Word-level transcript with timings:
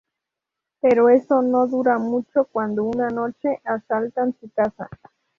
Pero 0.81 1.09
eso 1.09 1.43
no 1.43 1.67
dura 1.67 1.99
mucho, 1.99 2.45
cuando 2.45 2.83
una 2.85 3.09
noche 3.11 3.61
asaltan 3.63 4.35
su 4.39 4.49
casa. 4.49 4.89